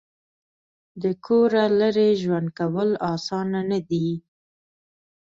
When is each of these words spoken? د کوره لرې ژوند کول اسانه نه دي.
د 1.03 1.03
کوره 1.25 1.65
لرې 1.79 2.09
ژوند 2.21 2.47
کول 2.59 2.89
اسانه 3.13 3.61
نه 3.71 3.79
دي. 3.89 4.09